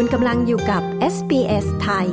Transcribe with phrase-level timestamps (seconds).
[0.00, 0.82] คุณกำลังอยู่กับ
[1.14, 2.08] SBS ไทย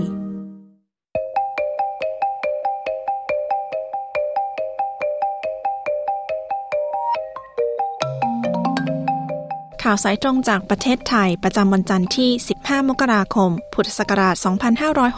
[9.84, 12.30] ข่าวสายตรงจากประเทศไทยประจำวันจันทร์ที่
[12.60, 14.36] 15 มกราคม พุทธศักราช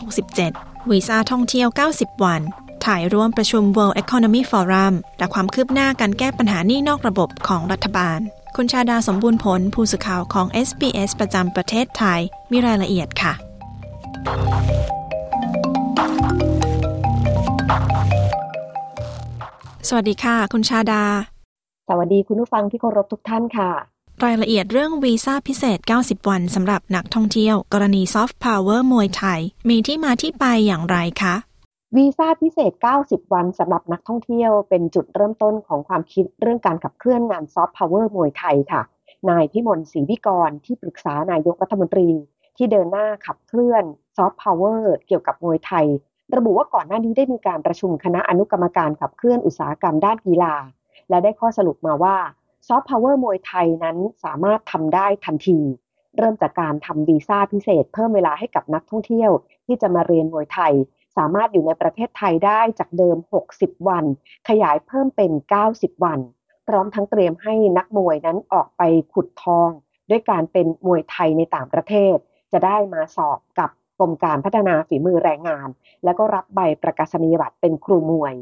[0.04, 2.42] 2567 วีซ่าท่องเที่ยว 90 วัน
[2.86, 8.22] ถ่ายร่วมประชุม World Economy Forum และความคืบหน้าการแก้ปัญหานี้นอกระบบของรัฐบาล
[8.62, 12.20] คุณชาดาสมบูรณ์ผล ผู้สื่อข่าวของ SBS ประจำประเทศไทย
[12.52, 13.34] มีรายละเอียดค่ะ
[19.88, 21.04] สวัสดีค่ะ คุณชาดา
[21.90, 23.72] สวัสดีคุณผู้ฟังที่เคารพทุกท่านค่ะ
[24.26, 29.40] รายละเอียดเรื่องวีซ่าพิเศษ 90 วันสำหรับนักท่องเที่ยว กรณีซอฟต์พาวเวอร์มวยไทย
[29.70, 31.36] มีที่มาที่ไปอย่างไรคะ
[31.98, 38.82] วีซ่าพิเศษ 90 วันสำหรับนักท่องเที่ยวเป็นจุดเริ่มต้นของความคิดเรื่องการขับเคลื่อนงานซอฟต์พาวเวอร์มวยไทยค่ะ
[39.30, 42.10] นายพิมลศรีวิกรที่ปรึกษานายกรัฐมนตรี
[42.58, 43.84] ที่เดินหน้าขับเคลื่อน
[44.18, 45.88] ซอฟต์พาวเวอร์เกี่ยวกับมวยไทย
[46.36, 50.56] ระบุว่าก่อนหน้านี้ได้มีการประชุมคณะอนุกรรมการขับเคลื่อนอุตสาหกรรมด้านกีฬา
[51.10, 52.18] และได้ข้อสรุปมาว่า
[52.68, 55.60] ซอฟต์พาวเวอร์มวยไทยนั้นสามารถทำได้ทันที
[56.18, 59.32] เริ่มจากการทำวีซ่าพิเศษ เพิ่มเวลาให้กับนักท่องเที่ยว
[59.66, 60.74] ที่จะมาเรียนมวยไทย
[61.18, 63.18] สามารถอยู่ในประเทศไทยได้จากเดิม
[63.54, 64.06] 60 วัน
[64.50, 65.32] ขยายเพิ่มเป็น
[65.68, 66.20] 90 วัน
[66.68, 68.82] พร้อมทั้งเตรียมให้นักมวยนั้นออกไป
[69.14, 69.70] ขุดทอง
[70.10, 72.16] ด้วยการเป็นมวยไทยในต่างประเทศ
[72.52, 75.68] จะได้มาสอบกับกรมการพัฒนาฝีมือแรงงาน
[76.04, 78.34] แล้วก็รับใบประกาศนียบัตรเป็นครูมวย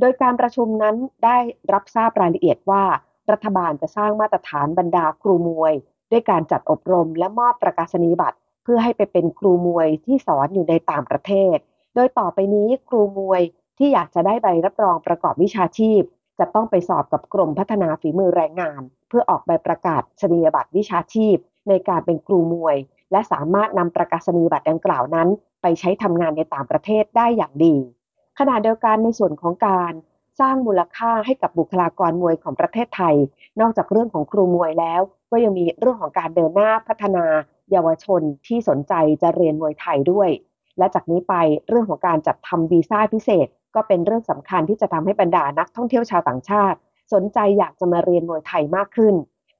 [0.00, 1.38] โดยการประชุมนั้นได้
[1.72, 2.84] รับทราบรายละเอียดว่า
[3.32, 5.74] รัฐบาลจะสร้างมาตรฐานบรรดาครูมวย
[6.10, 11.56] ด้วยการจัดอบรมและมอบประกาศนียบัตรเพื่อให้ไปเป็นครูมวยที่สอนอยู่ในต่างประเทศ
[11.98, 13.42] ดยต่อไปนี้ครูมวย
[13.78, 16.02] ที่อยากจะได้ใบรับรองประกอบวิชาชีพ
[16.38, 21.36] จะต้องไปสอบกับกรมพัฒนาฝีมือแรงงาน เพื่อออกใบประกาศนียบัตรวิชาชีพ
[21.68, 22.76] ในการเป็นครูมวย
[23.12, 25.28] และสามารถนำประกาศนียบัตรดังกล่าวนั้น
[25.62, 27.76] ไปใช้ทำงานในต่างประเทศได้อย่างดี
[28.38, 29.92] ขณะเดียวกันในส่วนของการ
[30.40, 33.16] สร้างมูลค่าให้กับบุคลากรมวยของประเทศไทย
[33.60, 35.00] นอกจากเรื่องของครูมวยแล้ว
[35.30, 37.24] ก็ยังมีเรื่องของการเดินหน้าพัฒนา
[37.70, 38.92] เยาวชนที่สนใจ
[39.22, 40.28] จะเรียนมวยไทยด้วย
[40.78, 41.34] และจากนี้ไป
[41.68, 46.78] เรื่องของการจัดทำวีซ่าพิเศษ ก็เป็นเรื่องสำคัญที่จะทำให้บรรดานักท่องเที่ยวชาวต่างชาติ
[47.12, 49.14] สนใจอยากจะมาเรียนมวยไทยมากขึ้น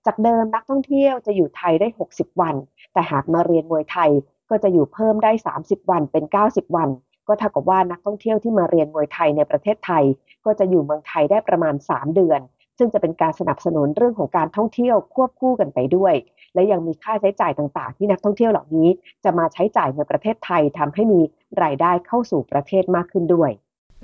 [0.06, 2.54] จากเดิมนักท่องเที่ยวจะอยู่ไทยได้ 60 วัน
[2.92, 4.10] แต่หากมาเรียนมวยไทย
[4.50, 6.88] ก็จะอยู่เพิ่มได้ 30 วันเป็น 90 วัน
[7.28, 10.04] ก็เท่ากับว่านักท่องเที่ยวที่มาเรียนมวยไทยในประเทศไทย
[10.44, 12.40] ก็จะอยู่เมืองไทยได้ประมาณ 3 เดือน
[12.78, 16.14] ซึ่งจะเป็นการสนับสนุนเรื่องของการท่องเที่ยวควบคู่กันไปด้วย
[16.54, 18.88] และยังมีค่าใช้จ่ายต่างๆ ที่นักท่องเที่ยวเหล่านี้
[19.24, 21.20] จะมาใช้จ่ายในประเทศไทยทำให้มี
[21.62, 23.50] รายได้เข้าสู่ประเทศมากขึ้นด้วย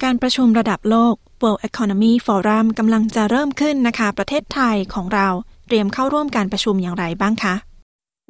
[0.04, 5.28] การประชุมระดับโลก World Economy Forum กำลังจะเริ่มขึ้นนะคะ ประเทศไทยของเรา
[5.66, 7.54] เตรียมเข้าร่วมการประชุมอย่างไรบ้างคะ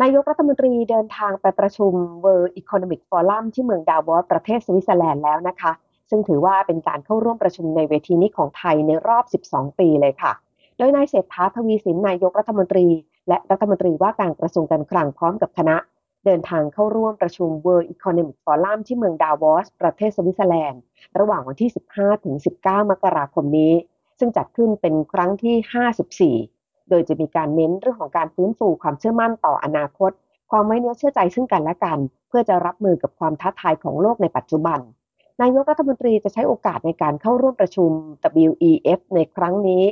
[0.03, 1.93] นายกรัฐมนตรีเดินทางไปประชุม
[2.25, 5.73] World Economic Forum ที่เมืองดาวอสประเทศสวิตเซอร์แลนด์แล้วนะคะ
[6.11, 10.33] ซึ่งถือว่าเป็นการเข้าร่วมประชุมในเวทีนี้ของไทยในรอบ 12 ปีเลยค่ะ
[10.79, 12.87] โดยนายเศรษฐาทวีสินนายกรัฐมนตรี
[13.29, 15.77] และรัฐมนตรีว่าการกระทรวงการคลังพร้อมกับคณะ
[16.25, 20.81] เดินทางเข้าร่วมประชุม World Economic Forum ที่เมืองดาวอส ประเทศสวิตเซอร์แลนด์
[21.19, 23.73] ระหว่างวันที่ 15 ถึง 19 มกราคมนี้
[24.19, 30.11] ซึ่งจัดขึ้นเป็นครั้งที่ 54 โดยจะมีการเน้นเรื่องของการฟื้นฟูความเชื่อมั่นต่ออนาคต
[30.51, 31.99] ความไว้เนื้อเชื่อใจซึ่งกันและกัน
[32.29, 34.81] เพื่อจะรับมือกับความท้าทายของโลกในปัจจุบัน
[35.43, 37.91] นายกรัฐมนตรีจะใช้โอกาสในการเข้าร่วมประชุม
[38.49, 39.83] WEF ในครั้งนี้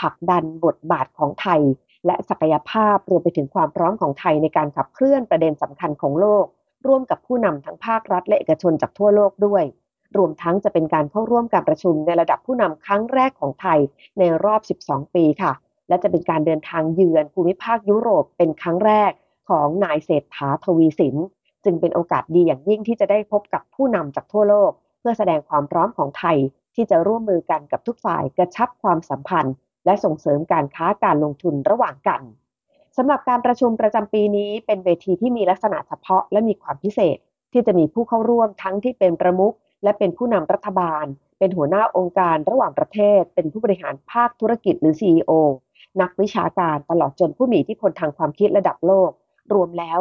[0.00, 1.60] ผลักดันบทบาทของไทย
[2.06, 6.44] และศักยภาพรวมไปถึงความพร้อมของไทยในการขับเคลื่อนประเด็นสำคัญของโลก
[6.86, 9.64] ร่วมกับผู้นำทั้งภาครัฐและเอกชนจากทั่วโลกด้วย
[10.16, 13.78] รวมทั้งจะเป็นการเข้าร่วมการประชุมในระดับผู้นำครั้งแรกของไทย
[14.18, 15.52] ในรอบ 12 ปีค่ะ
[15.88, 19.12] และจะเป็นการเดินทางเยือนภูมิภาคยุโรปเป็นครั้งแรก
[19.48, 21.16] ของนายเศรษฐาทวีสิน
[21.64, 26.38] จึงเป็นโอกาสดีอย่างยิ่งที่จะได้พบกับผู้นำจากทั่วโลก เพื่อแสดงความพร้อมของไทย
[26.74, 32.22] ที่จะร่วมมือกันกับทุกฝ่ายกระชับความสัมพันธ์ และส่งเสริมการค้าการลงทุนระหว่างกัน
[32.96, 37.16] สำหรับการประชุมประจำปีนี้เป็นเวทีที่มีลักษณะเฉพาะและมีความพิเศษ
[37.52, 41.06] ที่จะมีผู้เข้าร่วมทั้งที่เป็นประมุขและเป็นผู้นำรัฐบาล
[41.38, 45.32] เป็นหัวหน้าองค์การระหว่างประเทศ เป็นผู้บริหารภาคธุรกิจหรือ CEO
[46.00, 49.10] นักวิชาการตลอดจนผู้มีอิทธิพลทางความคิดระดับโลก
[49.52, 49.98] รวมแล้ว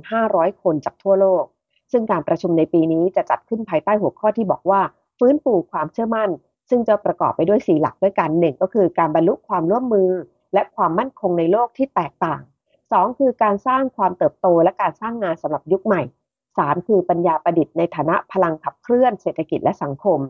[0.00, 1.44] 2,500 คนจากทั่วโลก
[1.92, 4.80] ซึ่งการประชุมในปีนี้จะจัดขึ้นภายใต้หัวข้อที่บอกว่า
[5.18, 6.30] ฟื้นฟูความเชื่อมั่น
[6.70, 10.10] ซึ่งจะประกอบไปด้วย4หลักด้วยกันหนึ่งก็คือการบรรลุความร่วมมือ
[10.54, 12.42] และความมั่นคงในโลกที่แตกต่าง
[12.84, 16.02] 2 คือการสร้างความเติบโตและการสร้างงานสำหรับยุคใหม่
[16.44, 20.20] 3 คือปัญญาประดิษฐ์ในฐานะพลังขับเคลื่อนเศรษฐกิจและสังคม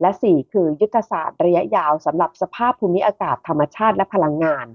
[0.00, 4.66] และ 4 คือยุทธศาสตร์ระยะยาวสำหรับสภาพภูมิอากาศธรรมชาติและพลังงาน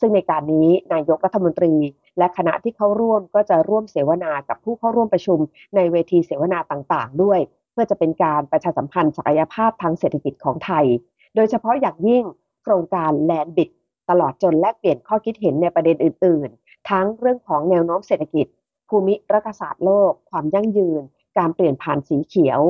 [0.00, 1.74] ซึ่งในการนี้นายกรัฐมนตรี
[2.18, 5.38] และคณะที่เข้าร่วมก็จะร่วมเสวนากับผู้เข้าร่วมประชุม
[5.74, 7.40] ในเวทีเสวนาต่างๆ ด้วย
[7.72, 10.86] เพื่อจะเป็นการประชาสัมพันธ์ศักยภาพทางเศรษฐกิจของไทย
[11.34, 12.24] โดยเฉพาะอย่างยิ่ง
[12.62, 13.70] โครงการแลนบิด
[14.10, 18.46] ตลอดจนแลกเปลี่ยนข้อคิดเห็นในประเด็นอื่น ๆ ทั้งเรื่องของแนวโน้มเศรษฐกิจ
[18.88, 21.02] ภูมิรัฐศาสตร์โลก ความยั่งยืน
[21.38, 22.60] การเปลี่ยนผ่านสีเขียว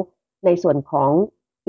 [0.45, 1.11] ในส่วนของ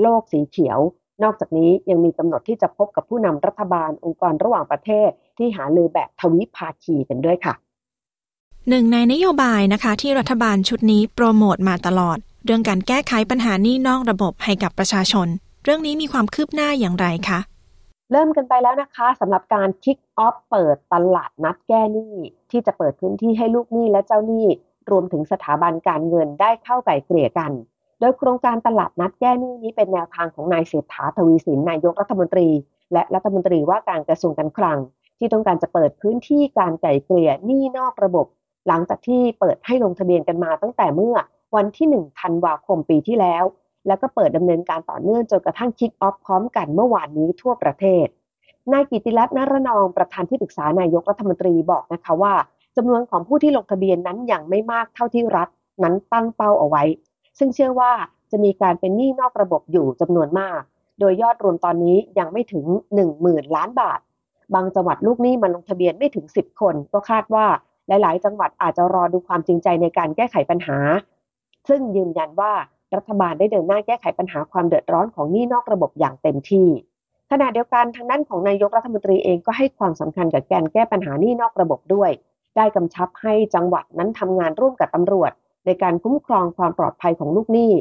[0.02, 0.78] โลกสีเขียว
[1.22, 7.54] นอกจากนี้ยังมีกำหนดที่จะพบกับผู้นำรัฐบาลองค์กรระหว่างประเทศที่หาลือแบบทวิภาคีกันด้วยค่ะ
[8.70, 15.28] หนึ่งในนโยบายนะคะที่รัฐบาลชุดนี้โปรโมทมาตลอด เรื่องการแก้ไขปัญหานี้นอกระบบให้กับประชาชน
[15.64, 17.38] เรื่องนี้มีความคืบหน้าอย่างไรคะ
[18.12, 22.14] เริ่มกันไปแล้วนะคะสำหรับการคิกออฟเปิดตลาดนัดแก้หนี้
[22.50, 24.46] ที่จะเปิดพื้นที่ให้ลูกหนี้และเจ้าหนี้
[24.90, 27.52] รวมถึงสถาบันการเงินได้เข้าไก่เกลี่ยกัน
[28.00, 32.48] โดยโครงการตลาดนัดแก้หนี้นี้เป็นแนวทางของนายเศรษฐาทวีสินนายกรัฐมนตรี
[32.92, 34.78] และรัฐมนตรีว่าการกระทรวงการคลัง
[35.18, 38.26] ที่ต้องการจะเปิดพื้นที่การไก่เกลี่ยหนี้นอกระบบ
[38.68, 41.14] หลังจากที่เปิดให้ลงทะเบียนกันมาตั้งแต่เมื่อ
[41.56, 43.44] วันที่ 1 ธันวาคมปีที่แล้ว
[43.86, 48.06] แล้วก็เปิดดำเนินการต่อเนื่องจนกระทั่งคิกออฟพร้อมกันเมื่อวานนี้ทั่วประเทศ
[48.72, 52.34] นายกิติรัตน์นรนองประธานที่ปรึกษานายกรัฐมนตรีบอกนะคะว่า
[52.76, 55.48] จำนวนของผู้ที่ลงทะเบียนนั้นยังไม่มากเท่าที่รัฐ
[55.82, 56.82] นั้นตั้งเป้าเอาไว้
[57.38, 57.92] ซึ่งเชื่อว่า
[58.30, 60.60] จะมีการเป็นหนี้นอกระบบอยู่จำนวนมาก
[61.00, 62.64] โดยยอดรวมตอนนี้ยังไม่ถึง
[62.94, 64.00] 1 0,000 ล้านบาท
[64.54, 67.46] บางจังหวัดลูกหนี้มาลงทะเบียนไม่ถึง 10 คน ก็คาดว่า
[67.88, 70.78] หลาย ๆ จังหวัดอาจจะรอดูความจริงใจในการแก้ไขปัญหา
[71.68, 72.52] ซึ่งยืนยันว่า
[72.96, 76.68] รัฐบาลได้เดินหน้าแก้ไขปัญหาความเดือดร้อนของหนี้นอกระบบอย่างเต็มที่
[77.30, 82.10] ขณะเดียวกันทางด้านของนายกรัฐมนตรีเองก็ให้ความสำคัญกับการแก้ปัญหานี้นอกระบบด้วย
[82.56, 85.32] ได้กำชับให้จังหวัดนั้นทำงานร่วมกับตำรวจ
[85.66, 87.72] ในการคุ้มครองความปลอดภัยของลูกหนี้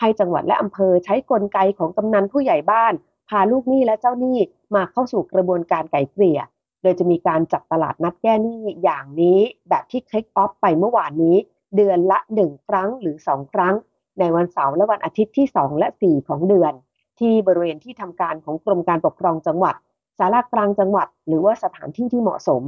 [0.00, 2.92] ให้จังหวัดและอำเภอใช้กลไกของกำนันผู้ใหญ่บ้าน
[3.28, 4.38] พาลูกหนี้และเจ้าหนี้
[4.74, 6.40] มาเข้าสู่กระบวนการไก่เกลี่ย
[6.84, 9.38] โดยจะมีการจัดตลาดนัดแก้หนี้อย่างนี้
[9.68, 11.36] แบบที่คลิกออฟไปเมื่อวานนี้
[11.76, 13.74] เดือนละหนึ่งครั้งหรือสองครั้ง
[14.18, 16.72] ในวันเสาร์และวันอาทิตย์ที่ 2 และ 4 ของเดือน
[17.20, 19.74] ที่บริเวณที่ทำการของกรมการปกครองจังหวัด
[20.18, 22.62] สารากลางจังหวัด หรือว่าสถานที่ที่เหมาะสม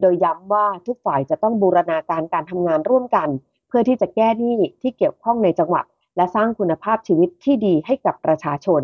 [0.00, 3.28] โดยย้ำว่าทุกฝ่ายจะต้องบูรณาการการทำงานร่วมกัน
[3.68, 5.84] เพื่อที่จะแก้หนี้ที่เกี่ยวข้องในจังหวัด
[6.16, 8.82] และสร้างคุณภาพชีวิตที่ดีให้กับประชาชน